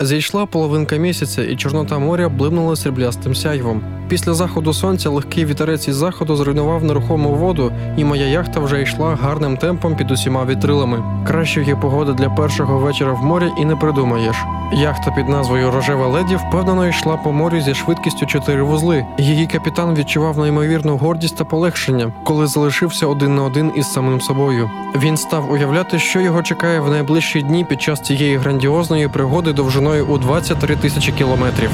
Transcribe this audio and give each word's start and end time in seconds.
Зійшла 0.00 0.46
половинка 0.46 0.96
місяця, 0.96 1.42
і 1.42 1.56
Чорнота 1.56 1.98
моря 1.98 2.28
блимнула 2.28 2.76
сріблястим 2.76 3.34
сяйвом. 3.34 3.82
Після 4.08 4.34
заходу 4.34 4.72
сонця 4.72 5.10
легкий 5.10 5.44
вітерець 5.44 5.88
із 5.88 5.94
заходу 5.94 6.36
зруйнував 6.36 6.84
нерухому 6.84 7.34
воду, 7.34 7.72
і 7.96 8.04
моя 8.04 8.26
яхта 8.26 8.60
вже 8.60 8.82
йшла 8.82 9.18
гарним 9.22 9.56
темпом 9.56 9.96
під 9.96 10.10
усіма 10.10 10.44
вітрилами. 10.44 11.02
Кращої 11.26 11.76
погоди 11.82 12.12
для 12.12 12.30
першого 12.30 12.78
вечора 12.78 13.12
в 13.12 13.24
морі 13.24 13.48
і 13.58 13.64
не 13.64 13.76
придумаєш. 13.76 14.36
Яхта 14.72 15.10
під 15.10 15.28
назвою 15.28 15.70
Рожева 15.70 16.06
леді 16.06 16.36
впевнено 16.36 16.88
йшла 16.88 17.16
по 17.16 17.32
морю 17.32 17.60
зі 17.60 17.74
швидкістю 17.74 18.26
4 18.26 18.62
вузли. 18.62 19.06
Її 19.18 19.46
капітан 19.46 19.94
відчував 19.94 20.38
неймовірну 20.38 20.96
гордість 20.96 21.36
та 21.36 21.44
полегшення, 21.44 22.12
коли 22.24 22.46
залишився 22.46 23.06
один 23.06 23.34
на 23.34 23.42
один 23.42 23.72
із 23.76 23.92
самим 23.92 24.20
собою. 24.20 24.70
Він 24.96 25.16
став 25.16 25.52
уявляти, 25.52 25.98
що 25.98 26.20
його 26.20 26.42
чекає 26.42 26.80
в 26.80 26.90
найближчі 26.90 27.42
дні 27.42 27.64
під 27.64 27.82
час 27.82 28.00
цієї 28.00 28.36
грандіозної 28.36 29.08
пригоди 29.08 29.52
довжиною 29.52 29.93
у 30.02 30.18
23 30.18 30.76
тисячі 30.76 31.12
кілометрів. 31.12 31.70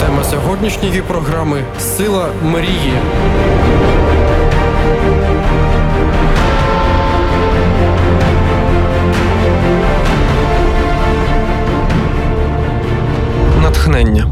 Тема 0.00 0.24
сьогоднішньої 0.24 1.02
програми 1.02 1.64
Сила 1.80 2.28
мрії. 2.42 2.92
Натхнення. 13.62 14.26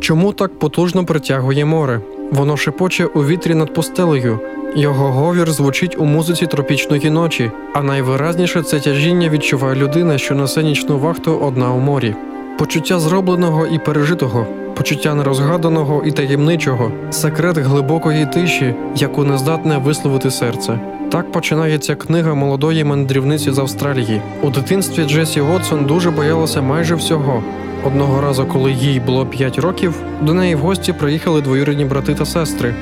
Чому 0.00 0.32
так 0.32 0.58
потужно 0.58 1.04
притягує 1.04 1.64
море? 1.64 2.00
Воно 2.30 2.56
шепоче 2.56 3.06
у 3.06 3.24
вітрі 3.24 3.54
над 3.54 3.74
постелею. 3.74 4.40
Його 4.76 5.10
говір 5.10 5.52
звучить 5.52 5.96
у 5.98 6.04
музиці 6.04 6.46
тропічної 6.46 7.10
ночі, 7.10 7.50
а 7.74 7.82
найвиразніше 7.82 8.62
це 8.62 8.80
тяжіння 8.80 9.28
відчуває 9.28 9.74
людина, 9.74 10.18
що 10.18 10.34
несе 10.34 10.62
нічну 10.62 10.98
вахту 10.98 11.38
одна 11.42 11.72
у 11.72 11.78
морі. 11.78 12.14
Почуття 12.58 12.98
зробленого 12.98 13.66
і 13.66 13.78
пережитого, 13.78 14.46
почуття 14.74 15.14
нерозгаданого 15.14 16.02
і 16.06 16.10
таємничого, 16.10 16.92
секрет 17.10 17.58
глибокої 17.58 18.26
тиші, 18.26 18.74
яку 18.96 19.24
не 19.24 19.38
здатне 19.38 19.78
висловити 19.78 20.30
серце. 20.30 20.80
Так 21.10 21.32
починається 21.32 21.94
книга 21.94 22.34
молодої 22.34 22.84
мандрівниці 22.84 23.52
з 23.52 23.58
Австралії. 23.58 24.20
У 24.42 24.50
дитинстві 24.50 25.04
Джесі 25.04 25.40
Готсон 25.40 25.84
дуже 25.84 26.10
боялася 26.10 26.62
майже 26.62 26.94
всього. 26.94 27.42
Одного 27.86 28.20
разу, 28.20 28.46
коли 28.46 28.72
їй 28.72 29.00
було 29.00 29.26
5 29.26 29.58
років, 29.58 29.94
до 30.20 30.34
неї 30.34 30.54
в 30.54 30.58
гості 30.58 30.92
приїхали 30.92 31.40
двоюрідні 31.40 31.84
брати 31.84 32.14
та 32.14 32.26
сестри. 32.26 32.74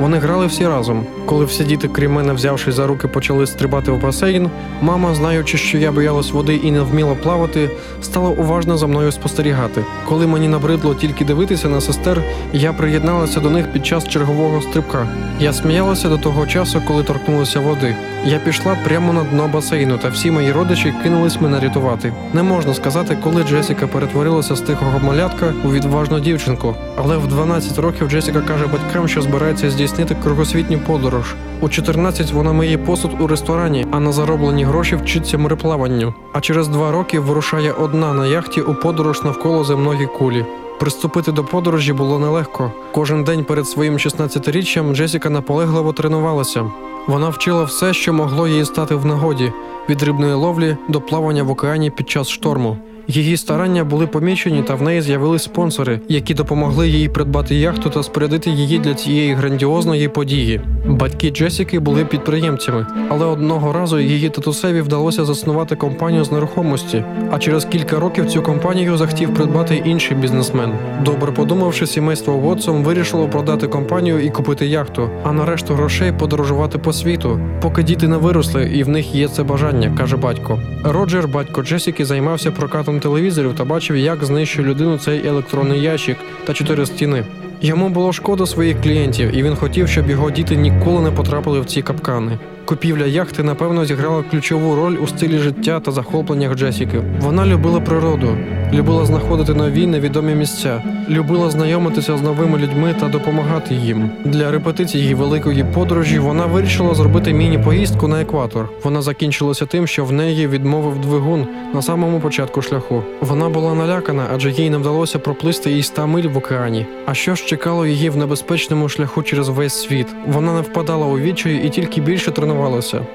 Вони 0.00 0.18
грали 0.18 0.46
всі 0.46 0.66
разом. 0.66 1.06
Коли 1.26 1.44
всі 1.44 1.64
діти, 1.64 1.88
крім 1.88 2.12
мене, 2.12 2.32
взявшись 2.32 2.74
за 2.74 2.86
руки, 2.86 3.08
почали 3.08 3.46
стрибати 3.46 3.90
в 3.90 4.02
басейн, 4.02 4.50
мама, 4.82 5.14
знаючи, 5.14 5.58
що 5.58 5.78
я 5.78 5.92
боялась 5.92 6.32
води 6.32 6.54
і 6.54 6.70
не 6.70 6.80
вміла 6.80 7.14
плавати, 7.14 7.70
стала 8.02 8.30
уважно 8.30 8.78
за 8.78 8.86
мною 8.86 9.12
спостерігати. 9.12 9.84
Коли 10.08 10.26
мені 10.26 10.48
набридло 10.48 10.94
тільки 10.94 11.24
дивитися 11.24 11.68
на 11.68 11.80
сестер, 11.80 12.22
я 12.52 12.72
приєдналася 12.72 13.40
до 13.40 13.50
них 13.50 13.72
під 13.72 13.86
час 13.86 14.08
чергового 14.08 14.62
стрибка. 14.62 15.08
Я 15.40 15.52
сміялася 15.52 16.08
до 16.08 16.18
того 16.18 16.46
часу, 16.46 16.82
коли 16.86 17.02
торкнулася 17.02 17.60
води. 17.60 17.96
Я 18.26 18.38
пішла 18.38 18.76
прямо 18.84 19.12
на 19.12 19.24
дно 19.24 19.48
басейну, 19.52 19.98
та 19.98 20.08
всі 20.08 20.30
мої 20.30 20.52
родичі 20.52 20.94
кинулись 21.02 21.40
мене 21.40 21.60
рятувати. 21.60 22.12
Не 22.32 22.42
можна 22.42 22.74
сказати, 22.74 23.16
коли 23.22 23.42
Джесіка 23.42 23.86
перетворилася 23.86 24.43
з 24.50 24.60
тихого 24.60 24.98
малятка 24.98 25.54
у 25.64 25.70
відважну 25.70 26.20
дівчинку, 26.20 26.74
але 26.96 27.16
в 27.16 27.26
12 27.26 27.78
років 27.78 28.08
Джесіка 28.08 28.40
каже 28.40 28.66
батькам, 28.66 29.08
що 29.08 29.22
збирається 29.22 29.70
здійснити 29.70 30.16
кругосвітню 30.22 30.78
подорож. 30.78 31.34
У 31.60 31.68
14 31.68 32.32
вона 32.32 32.52
миє 32.52 32.78
посуд 32.78 33.10
у 33.20 33.26
ресторані, 33.26 33.86
а 33.90 34.00
на 34.00 34.12
зароблені 34.12 34.64
гроші 34.64 34.96
вчиться 34.96 35.38
мореплаванню. 35.38 36.14
А 36.32 36.40
через 36.40 36.68
два 36.68 36.92
роки 36.92 37.20
вирушає 37.20 37.72
одна 37.72 38.12
на 38.12 38.26
яхті 38.26 38.60
у 38.60 38.74
подорож 38.74 39.22
навколо 39.22 39.64
земної 39.64 40.06
кулі. 40.06 40.46
Приступити 40.80 41.32
до 41.32 41.44
подорожі 41.44 41.92
було 41.92 42.18
нелегко. 42.18 42.72
Кожен 42.92 43.24
день 43.24 43.44
перед 43.44 43.68
своїм 43.68 43.94
16-річчям 43.94 44.94
Джесіка 44.94 45.30
наполегливо 45.30 45.92
тренувалася. 45.92 46.70
Вона 47.06 47.28
вчила 47.28 47.64
все, 47.64 47.94
що 47.94 48.12
могло 48.12 48.48
їй 48.48 48.64
стати 48.64 48.94
в 48.94 49.06
нагоді 49.06 49.52
від 49.88 50.02
рибної 50.02 50.34
ловлі 50.34 50.76
до 50.88 51.00
плавання 51.00 51.42
в 51.42 51.50
океані 51.50 51.90
під 51.90 52.10
час 52.10 52.28
шторму. 52.28 52.76
Її 53.08 53.36
старання 53.36 53.84
були 53.84 54.06
помічені, 54.06 54.62
та 54.62 54.74
в 54.74 54.82
неї 54.82 55.02
з'явились 55.02 55.42
спонсори, 55.42 56.00
які 56.08 56.34
допомогли 56.34 56.88
їй 56.88 57.08
придбати 57.08 57.54
яхту 57.54 57.90
та 57.90 58.02
спорядити 58.02 58.50
її 58.50 58.78
для 58.78 58.94
цієї 58.94 59.34
грандіозної 59.34 60.08
події. 60.08 60.60
Батьки 60.86 61.30
Джесіки 61.30 61.78
були 61.78 62.04
підприємцями, 62.04 62.86
але 63.08 63.26
одного 63.26 63.72
разу 63.72 63.98
її 63.98 64.28
татусеві 64.28 64.80
вдалося 64.80 65.24
заснувати 65.24 65.76
компанію 65.76 66.24
з 66.24 66.32
нерухомості. 66.32 67.04
А 67.30 67.38
через 67.38 67.64
кілька 67.64 68.00
років 68.00 68.26
цю 68.26 68.42
компанію 68.42 68.96
захотів 68.96 69.34
придбати 69.34 69.76
інший 69.76 70.16
бізнесмен. 70.16 70.72
Добре 71.04 71.32
подумавши, 71.32 71.86
сімейство 71.86 72.36
Вотсон 72.36 72.82
вирішило 72.82 73.28
продати 73.28 73.68
компанію 73.68 74.20
і 74.20 74.30
купити 74.30 74.66
яхту, 74.66 75.10
а 75.24 75.32
на 75.32 75.44
решту 75.44 75.74
грошей 75.74 76.12
подорожувати 76.12 76.78
по 76.78 76.92
світу, 76.92 77.40
поки 77.62 77.82
діти 77.82 78.08
не 78.08 78.16
виросли, 78.16 78.70
і 78.74 78.82
в 78.82 78.88
них 78.88 79.14
є 79.14 79.28
це 79.28 79.42
бажання, 79.42 79.94
каже 79.98 80.16
батько. 80.16 80.60
Роджер, 80.84 81.28
батько 81.28 81.62
Джесіки, 81.62 82.04
займався 82.04 82.50
прокатом 82.50 82.93
телевізорів 83.00 83.54
та 83.54 83.64
бачив, 83.64 83.96
як 83.96 84.24
знищує 84.24 84.68
людину 84.68 84.98
цей 84.98 85.26
електронний 85.26 85.82
ящик 85.82 86.16
та 86.46 86.52
чотири 86.52 86.86
стіни. 86.86 87.24
Йому 87.60 87.88
було 87.88 88.12
шкода 88.12 88.46
своїх 88.46 88.82
клієнтів, 88.82 89.36
і 89.36 89.42
він 89.42 89.56
хотів, 89.56 89.88
щоб 89.88 90.10
його 90.10 90.30
діти 90.30 90.56
ніколи 90.56 91.00
не 91.00 91.10
потрапили 91.10 91.60
в 91.60 91.64
ці 91.64 91.82
капкани. 91.82 92.38
Купівля 92.64 93.06
яхти, 93.06 93.42
напевно, 93.42 93.84
зіграла 93.84 94.22
ключову 94.30 94.74
роль 94.74 94.96
у 95.02 95.06
стилі 95.06 95.38
життя 95.38 95.80
та 95.80 95.90
захопленнях 95.90 96.54
Джесіки. 96.54 97.02
Вона 97.20 97.46
любила 97.46 97.80
природу, 97.80 98.36
любила 98.72 99.06
знаходити 99.06 99.54
нові 99.54 99.86
невідомі 99.86 100.34
місця, 100.34 100.82
любила 101.08 101.50
знайомитися 101.50 102.16
з 102.16 102.22
новими 102.22 102.58
людьми 102.58 102.94
та 103.00 103.08
допомагати 103.08 103.74
їм. 103.74 104.10
Для 104.24 104.50
репетиції 104.50 105.14
великої 105.14 105.64
подорожі 105.64 106.18
вона 106.18 106.46
вирішила 106.46 106.94
зробити 106.94 107.32
міні-поїздку 107.32 108.08
на 108.08 108.22
екватор. 108.22 108.68
Вона 108.84 109.02
закінчилася 109.02 109.66
тим, 109.66 109.86
що 109.86 110.04
в 110.04 110.12
неї 110.12 110.48
відмовив 110.48 111.00
двигун 111.00 111.46
на 111.74 111.82
самому 111.82 112.20
початку 112.20 112.62
шляху. 112.62 113.02
Вона 113.20 113.48
була 113.48 113.74
налякана, 113.74 114.26
адже 114.34 114.50
їй 114.50 114.70
не 114.70 114.76
вдалося 114.76 115.18
проплисти 115.18 115.78
і 115.78 115.82
100 115.82 116.06
миль 116.06 116.28
в 116.28 116.36
океані. 116.36 116.86
А 117.06 117.14
що 117.14 117.34
ж 117.34 117.46
чекало 117.46 117.86
її 117.86 118.10
в 118.10 118.16
небезпечному 118.16 118.88
шляху 118.88 119.22
через 119.22 119.48
весь 119.48 119.82
світ? 119.82 120.06
Вона 120.26 120.54
не 120.54 120.60
впадала 120.60 121.06
у 121.06 121.18
відчаю 121.18 121.60
і 121.60 121.70
тільки 121.70 122.00
більше 122.00 122.30
тренувалася. 122.30 122.53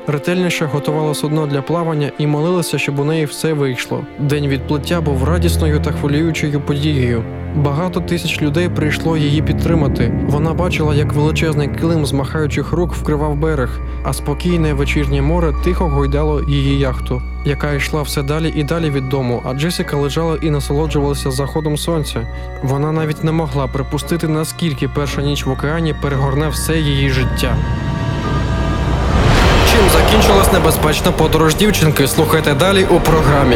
Ретельніше 0.08 0.66
готувала 0.66 1.14
судно 1.14 1.48
для 1.48 1.62
плавання 1.62 2.12
і 2.18 2.28
молилася, 2.28 2.78
щоб 2.78 3.00
у 3.00 3.04
неї 3.04 3.26
все 3.26 3.54
вийшло. 3.54 4.02
День 4.20 4.48
відплиття 4.48 5.02
був 5.02 5.24
радісною 5.24 5.80
та 5.80 5.92
хвилюючою 5.92 6.62
подією. 6.62 7.24
Багато 7.56 8.02
тисяч 8.02 8.42
людей 8.42 8.70
прийшло 8.70 9.18
її 9.18 9.42
підтримати. 9.42 10.12
Вона 10.28 10.54
бачила, 10.54 10.96
як 10.96 11.14
величезний 11.14 11.68
килим 11.68 12.06
з 12.06 12.14
махаючих 12.14 12.72
рук 12.72 12.94
вкривав 12.94 13.36
берег, 13.36 13.80
а 14.04 14.14
спокійне 14.14 14.74
вечірнє 14.74 15.22
море 15.22 15.54
тихо 15.64 15.86
гойдало 15.86 16.42
її 16.42 16.80
яхту, 16.80 17.22
яка 17.46 17.74
йшла 17.74 18.02
все 18.02 18.24
далі 18.24 18.54
і 18.56 18.64
далі 18.64 18.90
від 18.90 19.10
дому. 19.10 19.42
А 19.46 19.54
Джесіка 19.54 19.98
лежала 19.98 20.38
і 20.42 20.50
насолоджувалася 20.50 21.32
заходом 21.32 21.78
сонця. 21.78 22.28
Вона 22.64 22.92
навіть 22.92 23.24
не 23.24 23.32
могла 23.32 23.68
припустити, 23.68 24.28
наскільки 24.28 24.88
перша 24.88 25.22
ніч 25.22 25.46
в 25.46 25.52
океані 25.52 25.96
перегорне 26.02 26.50
все 26.50 26.80
її 26.80 27.10
життя. 27.10 27.58
Закінчилась 30.10 30.54
небезпечна 30.54 31.12
подорож 31.12 31.56
дівчинки? 31.56 32.08
Слухайте 32.08 32.54
далі 32.54 32.86
у 32.86 33.00
програмі. 33.00 33.56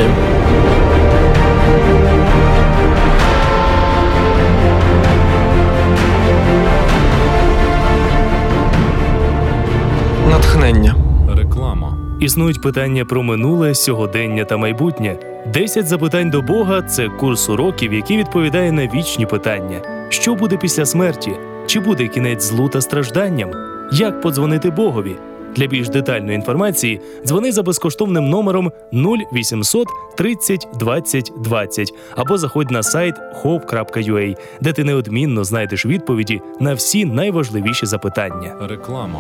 Натхнення. 10.30 10.96
Реклама. 11.38 11.98
Існують 12.20 12.62
питання 12.62 13.06
про 13.06 13.24
минуле, 13.24 13.76
сьогодення 13.76 14.46
та 14.46 14.58
майбутнє. 14.58 15.18
10 15.54 15.88
запитань 15.88 16.30
до 16.30 16.42
Бога 16.42 16.82
це 16.82 17.10
курс 17.10 17.50
уроків, 17.50 17.94
який 17.94 18.18
відповідає 18.18 18.72
на 18.72 18.88
вічні 18.88 19.26
питання: 19.26 19.82
що 20.10 20.36
буде 20.36 20.58
після 20.58 20.86
смерті? 20.86 21.32
Чи 21.68 21.80
буде 21.80 22.08
кінець 22.08 22.44
злу 22.44 22.70
та 22.70 22.82
стражданням? 22.82 23.52
Як 23.92 24.22
подзвонити 24.22 24.70
Богові? 24.70 25.18
Для 25.56 25.68
більш 25.68 25.90
детальної 25.90 26.36
інформації 26.36 27.02
дзвони 27.26 27.52
за 27.52 27.64
безкоштовним 27.64 28.30
номером 28.30 28.72
0800 28.94 29.88
30 30.18 30.68
20 30.80 31.32
20 31.38 31.94
або 32.16 32.38
заходь 32.38 32.72
на 32.72 32.84
сайт 32.84 33.16
hope.ua, 33.44 34.38
де 34.62 34.74
ти 34.74 34.84
неодмінно 34.84 35.44
знайдеш 35.44 35.86
відповіді 35.86 36.42
на 36.60 36.74
всі 36.74 37.06
найважливіші 37.06 37.86
запитання. 37.86 38.56
Реклама. 38.70 39.20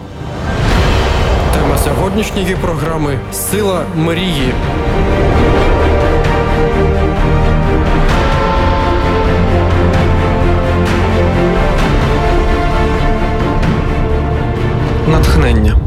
Тема 1.54 1.78
сьогоднішньої 1.78 2.56
програми 2.62 3.20
Сила 3.32 3.86
мрії. 3.96 4.54
Натхнення. 15.08 15.83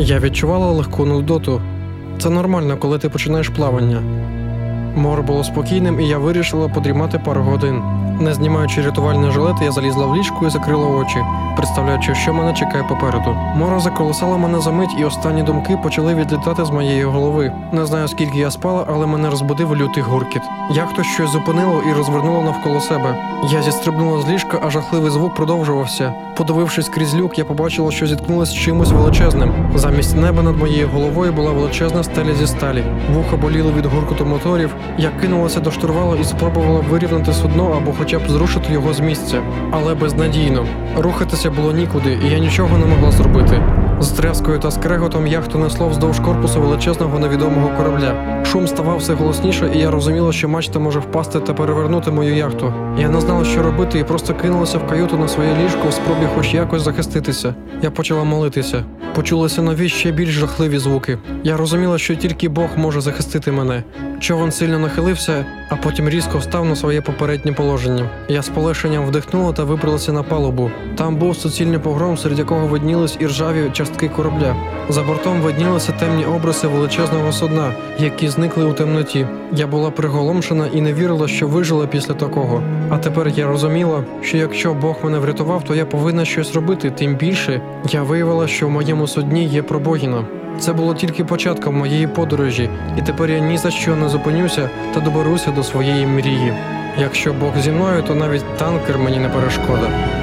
Я 0.00 0.18
відчувала 0.18 0.66
легку 0.70 1.04
нудоту. 1.04 1.62
Це 2.18 2.30
нормально, 2.30 2.76
коли 2.76 2.98
ти 2.98 3.08
починаєш 3.08 3.48
плавання. 3.48 4.02
Море 4.96 5.22
було 5.22 5.44
спокійним, 5.44 6.00
і 6.00 6.08
я 6.08 6.18
вирішила 6.18 6.68
подрімати 6.68 7.18
пару 7.18 7.42
годин. 7.42 7.82
Не 8.20 8.34
знімаючи 8.34 8.82
рятувальний 8.82 9.30
жилет, 9.30 9.56
я 9.62 9.72
залізла 9.72 10.06
в 10.06 10.16
ліжко 10.16 10.46
і 10.46 10.50
закрила 10.50 10.86
очі, 10.86 11.16
представляючи, 11.56 12.14
що 12.14 12.34
мене 12.34 12.52
чекає 12.54 12.84
попереду. 12.84 13.36
Море 13.56 13.80
заколосало 13.80 14.38
мене 14.38 14.60
за 14.60 14.70
мить, 14.70 14.94
і 14.98 15.04
останні 15.04 15.42
думки 15.42 15.78
почали 15.82 16.14
відлітати 16.14 16.64
з 16.64 16.70
моєї 16.70 17.04
голови. 17.04 17.52
Не 17.72 17.86
знаю, 17.86 18.08
скільки 18.08 18.38
я 18.38 18.50
спала, 18.50 18.84
але 18.90 19.06
мене 19.06 19.30
розбудив 19.30 19.76
лютий 19.76 20.02
гуркіт. 20.02 20.42
Яхту 20.70 21.04
щось 21.04 21.30
зупинило 21.30 21.82
і 21.90 21.92
розвернуло 21.92 22.42
навколо 22.42 22.80
себе. 22.80 23.16
Я 23.50 23.62
зістрибнула 23.62 24.22
з 24.22 24.28
ліжка, 24.28 24.60
а 24.62 24.70
жахливий 24.70 25.10
звук 25.10 25.34
продовжувався. 25.34 26.12
Подивившись 26.36 26.88
крізь 26.88 27.14
люк, 27.14 27.38
я 27.38 27.44
побачила, 27.44 27.90
що 27.90 28.06
зіткнулася 28.06 28.52
з 28.52 28.54
чимось 28.54 28.92
величезним. 28.92 29.52
Замість 29.74 30.16
неба 30.16 30.42
над 30.42 30.56
моєю 30.56 30.88
головою 30.88 31.32
була 31.32 31.50
величезна 31.50 32.02
стеля 32.04 32.34
зі 32.34 32.46
сталі. 32.46 32.84
Вуха 33.14 33.36
боліли 33.36 33.72
від 33.72 33.86
гуркоту 33.86 34.24
моторів. 34.26 34.74
Я 34.98 35.10
кинулася 35.20 35.60
до 35.60 35.70
штурвалу 35.70 36.16
і 36.16 36.24
спробувала 36.24 36.80
вирівняти 36.90 37.32
судно 37.32 37.74
або 37.76 37.92
хоча 38.10 38.24
б 38.24 38.30
зрушити 38.30 38.72
його 38.72 38.94
з 38.94 39.00
місця. 39.00 39.42
Але 39.70 39.94
безнадійно. 39.94 40.66
Рухатися 40.96 41.50
було 41.50 41.72
нікуди, 41.72 42.18
і 42.26 42.30
я 42.30 42.38
нічого 42.38 42.78
не 42.78 42.86
могла 42.86 43.10
зробити. 43.10 43.62
З 44.00 44.10
тряскою 44.10 44.58
та 44.58 44.70
скреготом 44.70 45.26
яхту 45.26 45.58
несло 45.58 45.88
вздовж 45.88 46.20
корпусу 46.20 46.60
величезного 46.60 47.18
невідомого 47.18 47.76
корабля. 47.76 48.40
Шум 48.44 48.68
ставав 48.68 48.98
все 48.98 49.14
голосніше, 49.14 49.70
і 49.74 49.78
я 49.78 49.90
розуміла, 49.90 50.32
що 50.32 50.48
мачта 50.48 50.78
може 50.78 50.98
впасти 50.98 51.40
та 51.40 51.54
перевернути 51.54 52.10
мою 52.10 52.36
яхту. 52.36 52.74
Я 52.98 53.08
не 53.08 53.20
знала, 53.20 53.44
що 53.44 53.62
робити, 53.62 53.98
і 53.98 54.04
просто 54.04 54.34
кинулася 54.34 54.78
в 54.78 54.86
каюту 54.86 55.16
на 55.16 55.28
своє 55.28 55.50
ліжко 55.64 55.88
в 55.88 55.92
спробі 55.92 56.26
хоч 56.34 56.54
якось 56.54 56.82
захиститися. 56.82 57.54
Я 57.82 57.90
почала 57.90 58.24
молитися. 58.24 58.84
Почулися 59.14 59.62
нові 59.62 59.88
ще 59.88 60.12
більш 60.12 60.30
жахливі 60.30 60.78
звуки. 60.78 61.18
Я 61.44 61.56
розуміла, 61.56 61.98
що 61.98 62.14
тільки 62.14 62.48
Бог 62.48 62.68
може 62.76 63.00
захистити 63.00 63.52
мене. 63.52 63.82
Човен 64.20 64.52
сильно 64.52 64.78
нахилився, 64.78 65.46
а 65.68 65.76
потім 65.76 66.08
різко 66.08 66.38
встав 66.38 66.64
на 66.64 66.76
своє 66.76 67.00
попереднє 67.00 67.52
положення. 67.52 68.10
Я 68.28 68.42
з 68.42 68.48
полегшенням 68.48 69.06
вдихнула 69.06 69.52
та 69.52 69.64
вибралася 69.64 70.12
на 70.12 70.22
палубу. 70.22 70.70
Там 70.96 71.16
був 71.16 71.36
суцільний 71.36 71.78
погром, 71.78 72.16
серед 72.16 72.38
якого 72.38 72.66
виднілись 72.66 73.16
і 73.20 73.26
ржаві 73.26 73.70
частки 73.90 74.08
корабля. 74.08 74.56
За 74.88 75.02
бортом 75.02 75.40
виднілися 75.40 75.92
темні 75.92 76.24
обриси 76.24 76.68
величезного 76.68 77.32
судна, 77.32 77.72
які 77.98 78.28
зникли 78.28 78.64
у 78.64 78.72
темноті. 78.72 79.26
Я 79.52 79.66
була 79.66 79.90
приголомшена 79.90 80.66
і 80.72 80.80
не 80.80 80.92
вірила, 80.92 81.28
що 81.28 81.48
вижила 81.48 81.86
після 81.86 82.14
такого. 82.14 82.62
А 82.90 82.98
тепер 82.98 83.28
я 83.28 83.46
розуміла, 83.46 84.04
що 84.22 84.36
якщо 84.36 84.74
Бог 84.74 84.96
мене 85.04 85.18
врятував, 85.18 85.62
то 85.64 85.74
я 85.74 85.86
повинна 85.86 86.24
щось 86.24 86.54
робити. 86.54 86.90
Тим 86.90 87.16
більше 87.16 87.60
я 87.90 88.02
виявила, 88.02 88.46
що 88.46 88.66
в 88.66 88.70
моєму 88.70 89.06
судні 89.06 89.44
є 89.44 89.62
пробоїна. 89.62 90.24
Це 90.58 90.72
було 90.72 90.94
тільки 90.94 91.24
початком 91.24 91.76
моєї 91.76 92.06
подорожі, 92.06 92.70
і 92.98 93.02
тепер 93.02 93.30
я 93.30 93.38
ні 93.38 93.58
за 93.58 93.70
що 93.70 93.96
не 93.96 94.08
зупинюся 94.08 94.70
та 94.94 95.00
доберуся 95.00 95.50
до 95.50 95.62
своєї 95.62 96.06
мрії. 96.06 96.52
Якщо 97.00 97.32
Бог 97.32 97.58
зі 97.58 97.70
мною, 97.70 98.02
то 98.02 98.14
навіть 98.14 98.56
танкер 98.58 98.98
мені 98.98 99.18
не 99.18 99.28
перешкода. 99.28 100.19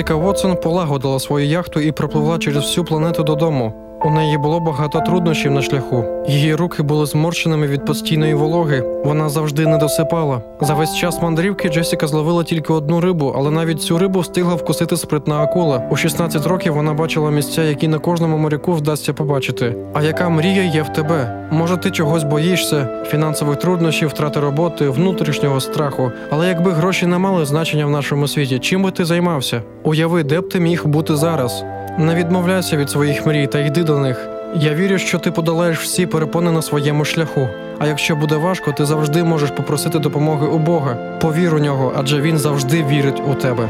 Джесіка 0.00 0.14
Вотсон 0.14 0.56
полагодила 0.56 1.20
свою 1.20 1.46
яхту 1.46 1.80
і 1.80 1.92
пропливла 1.92 2.38
через 2.38 2.64
всю 2.64 2.84
планету 2.84 3.22
додому. 3.22 3.89
У 4.04 4.10
неї 4.10 4.38
було 4.38 4.60
багато 4.60 5.00
труднощів 5.00 5.52
на 5.52 5.62
шляху. 5.62 6.04
Її 6.28 6.54
руки 6.54 6.82
були 6.82 7.06
зморщеними 7.06 7.66
від 7.66 7.84
постійної 7.84 8.34
вологи. 8.34 8.84
Вона 9.04 9.28
завжди 9.28 9.66
не 9.66 9.78
досипала. 9.78 10.42
За 10.60 10.74
весь 10.74 10.96
час 10.96 11.22
мандрівки 11.22 11.68
Джесіка 11.68 12.06
зловила 12.06 12.44
тільки 12.44 12.72
одну 12.72 13.00
рибу, 13.00 13.34
але 13.36 13.50
навіть 13.50 13.82
цю 13.82 13.98
рибу 13.98 14.20
встигла 14.20 14.54
вкусити 14.54 14.96
спритна 14.96 15.38
акула. 15.38 15.82
У 15.90 15.96
16 15.96 16.46
років 16.46 16.74
вона 16.74 16.94
бачила 16.94 17.30
місця, 17.30 17.62
які 17.62 17.88
на 17.88 17.98
кожному 17.98 18.38
моряку 18.38 18.72
вдасться 18.72 19.12
побачити. 19.12 19.76
А 19.94 20.02
яка 20.02 20.28
мрія 20.28 20.62
є 20.62 20.82
в 20.82 20.88
тебе? 20.88 21.48
Може, 21.50 21.76
ти 21.76 21.90
чогось 21.90 22.24
боїшся, 22.24 22.88
фінансових 23.06 23.58
труднощів, 23.58 24.08
втрати 24.08 24.40
роботи, 24.40 24.88
внутрішнього 24.88 25.60
страху. 25.60 26.12
Але 26.30 26.48
якби 26.48 26.72
гроші 26.72 27.06
не 27.06 27.18
мали 27.18 27.44
значення 27.44 27.86
в 27.86 27.90
нашому 27.90 28.28
світі, 28.28 28.58
чим 28.58 28.82
би 28.82 28.90
ти 28.90 29.04
займався? 29.04 29.62
Уяви, 29.82 30.24
де 30.24 30.40
б 30.40 30.48
ти 30.48 30.60
міг 30.60 30.86
бути 30.86 31.16
зараз? 31.16 31.64
Не 32.00 32.14
відмовляйся 32.14 32.76
від 32.76 32.90
своїх 32.90 33.26
мрій 33.26 33.46
та 33.46 33.58
йди 33.58 33.82
до 33.82 33.98
них. 33.98 34.28
Я 34.54 34.74
вірю, 34.74 34.98
що 34.98 35.18
ти 35.18 35.30
подолаєш 35.30 35.78
всі 35.78 36.06
перепони 36.06 36.52
на 36.52 36.62
своєму 36.62 37.04
шляху. 37.04 37.48
А 37.78 37.86
якщо 37.86 38.16
буде 38.16 38.36
важко, 38.36 38.72
ти 38.72 38.84
завжди 38.84 39.24
можеш 39.24 39.50
попросити 39.50 39.98
допомоги 39.98 40.46
у 40.46 40.58
Бога. 40.58 40.94
Повір 41.20 41.54
у 41.54 41.58
нього, 41.58 41.92
адже 41.96 42.20
він 42.20 42.38
завжди 42.38 42.84
вірить 42.84 43.22
у 43.26 43.34
тебе. 43.34 43.68